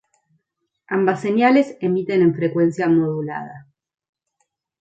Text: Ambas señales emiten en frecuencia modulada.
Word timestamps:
Ambas 0.87 1.21
señales 1.21 1.77
emiten 1.79 2.23
en 2.23 2.33
frecuencia 2.33 2.89
modulada. 2.89 3.67